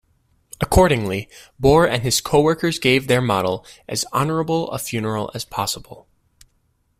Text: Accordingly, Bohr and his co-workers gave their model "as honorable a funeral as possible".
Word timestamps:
Accordingly, 0.59 1.29
Bohr 1.61 1.87
and 1.87 2.01
his 2.01 2.21
co-workers 2.21 2.79
gave 2.79 3.05
their 3.07 3.21
model 3.21 3.63
"as 3.87 4.03
honorable 4.11 4.67
a 4.71 4.79
funeral 4.79 5.29
as 5.35 5.45
possible". 5.45 6.07